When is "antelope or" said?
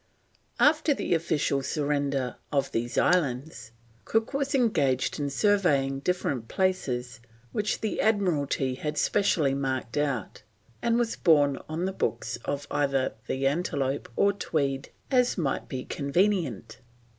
13.45-14.33